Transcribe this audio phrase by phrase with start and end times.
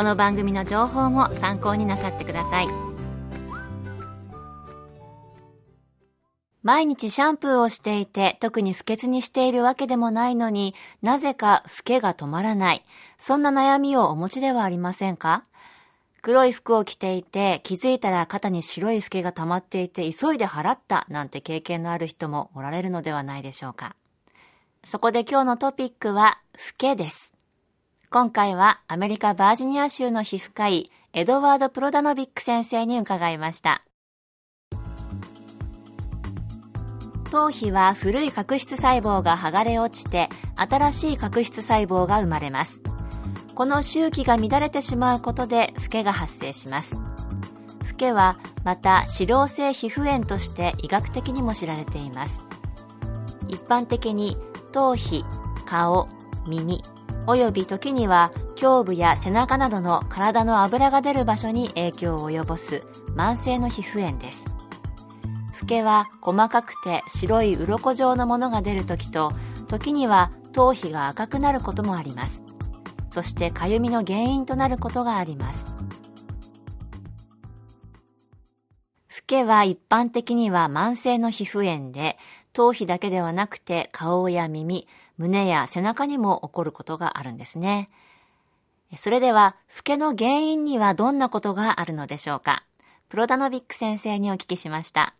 [0.00, 2.68] この番組の情報も参考になさってください。
[6.62, 12.84] 毎日シャンプーをしていて特に不潔にしているわけでもないのになぜか老けが止まらない。
[13.18, 15.44] そんな悩みをお持ちではありませんか？
[16.22, 23.94] 黒い服を着ていて気づいたら肩に白い老けが溜まっていて急いで払ったなんて経験のある人もおられるのではないでしょうか。
[24.82, 27.34] そこで今日のトピックは老けです。
[28.12, 33.84] 今回はアメリカバージニア州の皮膚科医エドワード・プロダノビック先生に伺いました。
[37.30, 42.82] 頭皮は古い角質細胞が剥がれ落ちて新しい角質細胞が生まれます。
[43.54, 46.96] この周期が乱れてしまうことで老けが発生します。
[46.96, 52.44] 老けはまた脂漏性皮膚炎として医学的にも知られています。
[53.46, 54.36] 一般的に
[54.72, 55.24] 頭皮
[55.64, 56.08] 顔
[56.48, 56.82] 耳
[57.26, 62.82] および時には胸部や背中などの体の油が出る場所に影響を及ぼす
[63.14, 64.46] 慢性の皮膚炎です。
[65.60, 69.32] 老けは細かくて白い鱗状のものが出る時と
[69.68, 72.42] 時には頭皮が赤くなることもあります。
[73.10, 75.74] そしてかゆみの原因となることがあります。
[79.08, 82.16] 老けは一般的には慢性の皮膚炎で
[82.52, 84.88] 頭皮だけではなくて顔や耳
[85.20, 87.90] 胸や背中にも起こることがあるんですね。
[88.96, 92.64] それでは、老けの原因にはどんなことがあるのでしょうか？
[93.10, 95.14] プロダノビック先生にお聞きしました。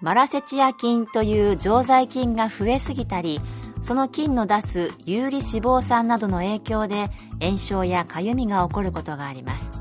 [0.00, 3.42] マラセチア菌という常在菌が増えすぎたり、
[3.82, 7.10] その菌の出す有利脂肪酸などの影響で
[7.42, 9.72] 炎症やかゆみが起こることがあります。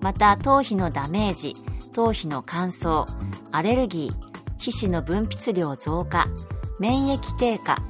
[0.00, 1.54] また、頭皮のダメージ、
[1.92, 3.04] 頭皮の乾燥、
[3.52, 4.29] アレルギー、
[4.60, 6.28] 皮脂の分泌量増加
[6.78, 7.82] 免疫低下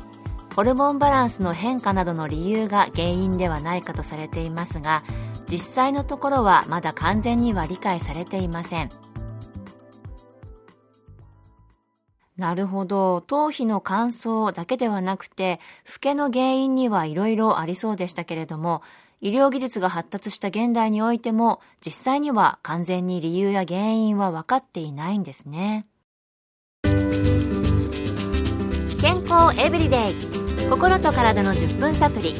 [0.54, 5.02] ホルモンバランスの変化などの理由が原因ではないかとされていますが
[5.48, 8.88] 実際のところはまだ完全には理解されていません
[12.36, 18.82] なるほど頭皮の乾燥だけではなくて老けの原因にはいろいろありそうでしたけれども
[19.20, 25.86] 医療技術が発達した現代においても実際には完全に理由や原因は分かっていないんですね。
[29.00, 30.30] 健康エブリデイ。
[30.70, 32.34] 心と体の10分サプリ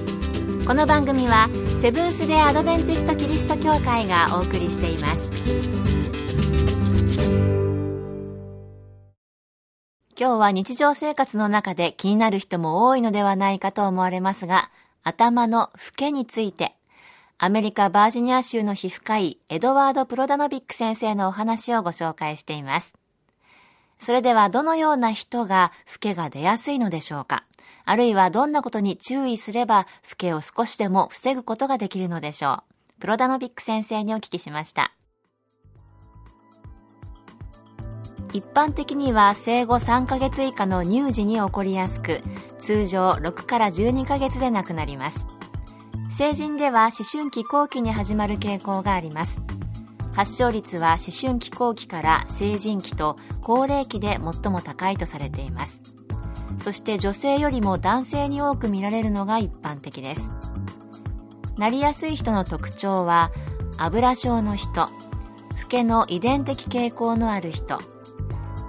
[0.65, 1.49] この番組は
[1.83, 5.31] セブンス・デ・アドベンチスト・キリスト教会がお送りしています。
[10.17, 14.71] 今日は日常生活の中で気になる人も多いのではないかと思われますが
[15.03, 16.77] 頭の老けについて
[17.39, 23.00] アメリカバージニア州の皮膚科医エドワード・プロダノビック先生のお話をご紹介しています。
[24.01, 27.45] それではどのような人が老けが出やすいのでしょうか？
[27.85, 32.63] あるいはどんなことに注意すれば老けを少しでも防ぐことができるのでしょ
[32.99, 33.01] う？
[33.01, 34.93] プロダノビック先生にお聞きしました。
[38.33, 42.21] 一般的には生後3ヶ月以下の乳児に起こりやすく
[42.61, 45.27] 通常6から12ヶ月で亡くなります。
[46.17, 49.43] 成人では思春期後期に始まる傾向があります。
[50.13, 55.81] 発症率は思春期後期から成人期と高齢期で最も高いとされています。
[56.59, 60.31] そして女性よりも男性に多く見られるのが一般的です。
[61.57, 63.31] なりやすい人の特徴は
[63.77, 64.89] 油症の人老
[65.69, 67.79] けの遺伝的傾向のある人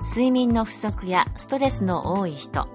[0.03, 2.67] 睡眠の不足やストレスの多い人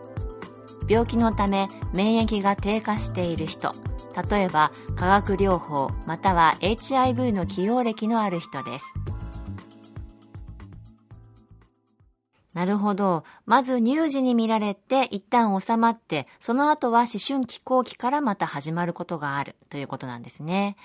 [0.88, 3.72] 病気のため免疫が低下している人
[4.30, 8.94] 例えば化学療法または HIV の起用歴のある人です
[12.54, 13.22] なるほど。
[13.44, 20.78] まず乳児に見られて一旦収まって、その後は思春期後期からまた始まることがあるということなんですね。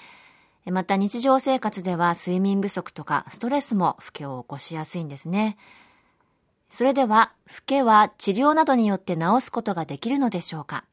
[0.70, 5.56] また日常生活では睡眠不足とかストレスも老けを起こしやすいんですね。
[6.68, 10.84] それでは、老けは治療などによって治すことができるのでしょうか？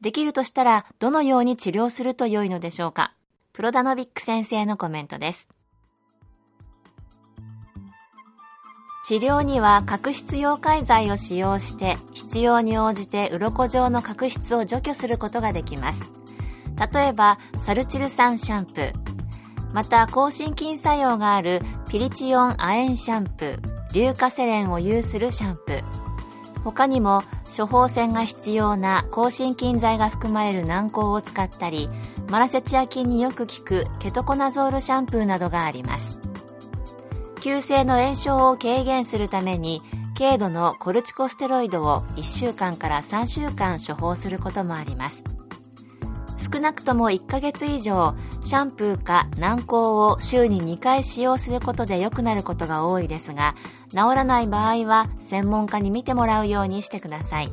[0.00, 3.14] できるとしたら、どのように治療すると良いのでしょうか？
[3.52, 5.48] プロダノビック先生のコメントです。
[9.06, 16.10] 治療には角質溶解剤を使用して必要に応じて鱗状の角質を除去することができます。
[16.92, 18.92] 例えばサルチル酸シャンプー。
[19.74, 23.74] また抗心筋作用があるピリチオン亜鉛シャンプー。
[23.90, 25.84] 硫化セレンを有するシャンプー。
[26.64, 27.22] 他にも
[27.56, 31.88] 処方箋が必要な抗心筋剤が含まれる軟膏を使ったり
[32.28, 36.18] マラセチア菌によく効くケトコナゾールシャンプーなどがあります。
[37.40, 39.82] 急性の炎症を軽減するために
[40.16, 45.24] 軽度のコルチコステロイドを1週間から3週間処方することもあります。
[46.52, 53.54] 少なくとも1ヶ月以上シャンプーか軟膏を週に2回使用することで良くなることが多いですが
[53.94, 57.52] 治らない場合は専門家に見てもらうようにしてください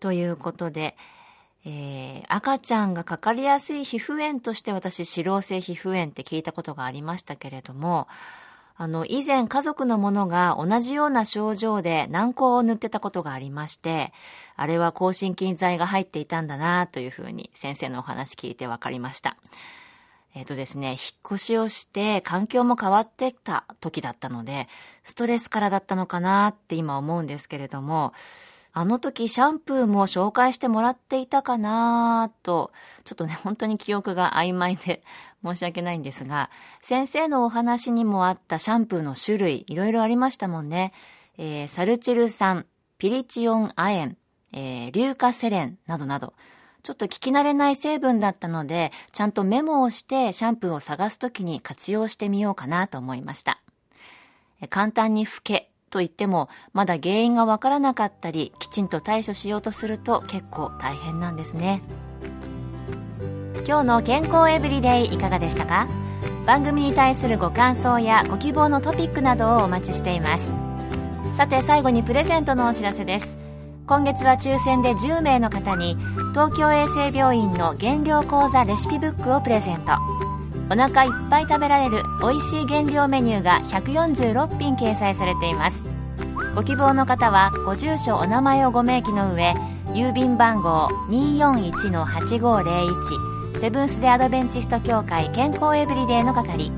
[0.00, 0.96] ということで
[1.70, 8.08] えー、赤ちゃんがかかりやすい皮膚炎として私、脂漏性皮膚炎って聞いたことがありましたけれども、
[8.76, 14.12] あの、以前家族の者が同じような症状で軟膏を塗ってたことがありまして、
[14.56, 19.36] あれは抗心筋剤が入っていたんだなというふうに先生のお話聞いて分かりました。
[20.38, 24.68] えっ、ー、とですね、引っ越しをして環境も変わってきた時だったので、
[25.02, 28.12] ストレスからだったのかなって今思うんですけれども、
[28.72, 32.70] あの時シャンプーも紹介してもらっていたかなと、
[33.02, 35.02] ちょっとね、 本当に記憶が曖昧で
[35.44, 36.50] 申し訳ないんですが、
[36.82, 40.92] 先生のお話にもあったシャンプーの種類、いろいろありましたもんね。
[41.36, 42.64] えー、サルチル酸、
[42.98, 44.16] ピリチオン亜鉛、
[44.52, 46.32] えー、硫化セレンなどなど、
[46.88, 53.60] ちょっと聞き慣れない成分だったので、ちゃんとメモをしてシャンプーを探すときに活用してみようかなと思いました。
[54.70, 61.82] 簡単に老け、と言ってもまだ原因がわからなかったりきちんと対処しようとすると結構大変なんですね。
[63.66, 65.88] 今日の健康エブリデイいかがでしたか？
[66.46, 70.50] 番組に対するご感想やご希望のトピックなどをお待ちしています。
[71.36, 73.36] さて最後にプレゼントのお知らせです。
[73.88, 75.96] 今月は抽選で10名の方に
[76.32, 79.92] 東京衛生病院の減量講座レシピブックをプレゼント。
[80.70, 85.86] お腹いっぱい食べられる美味しい原料メニューが146品掲載されています。
[86.54, 89.54] ご希望の方はご住所お名前をご明記の上
[89.94, 96.70] 郵便番号241-8501セブンス・デ・アドベンチスト協会健康エブリデイの係。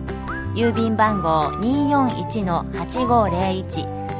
[0.54, 3.99] 郵便番号241-8501